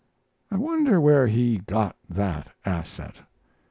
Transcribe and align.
I 0.49 0.57
wonder 0.57 0.99
where 0.99 1.27
he 1.27 1.59
got 1.59 1.95
that 2.09 2.47
asset. 2.65 3.17